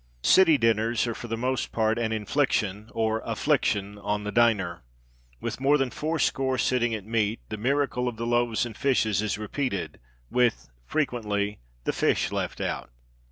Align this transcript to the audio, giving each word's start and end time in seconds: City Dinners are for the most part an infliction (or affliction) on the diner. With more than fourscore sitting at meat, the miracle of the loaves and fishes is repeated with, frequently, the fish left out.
City 0.23 0.57
Dinners 0.57 1.05
are 1.05 1.13
for 1.13 1.27
the 1.27 1.37
most 1.37 1.71
part 1.71 1.99
an 1.99 2.11
infliction 2.11 2.89
(or 2.95 3.21
affliction) 3.23 3.99
on 3.99 4.23
the 4.23 4.31
diner. 4.31 4.81
With 5.39 5.59
more 5.59 5.77
than 5.77 5.91
fourscore 5.91 6.57
sitting 6.57 6.95
at 6.95 7.05
meat, 7.05 7.39
the 7.49 7.57
miracle 7.57 8.07
of 8.07 8.17
the 8.17 8.25
loaves 8.25 8.65
and 8.65 8.75
fishes 8.75 9.21
is 9.21 9.37
repeated 9.37 9.99
with, 10.31 10.69
frequently, 10.87 11.59
the 11.83 11.93
fish 11.93 12.31
left 12.31 12.59
out. 12.59 12.89